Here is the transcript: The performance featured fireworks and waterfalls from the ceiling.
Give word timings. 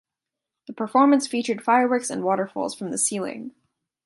The 0.65 0.73
performance 0.73 1.27
featured 1.27 1.61
fireworks 1.63 2.09
and 2.09 2.23
waterfalls 2.23 2.73
from 2.73 2.89
the 2.89 2.97
ceiling. 2.97 3.51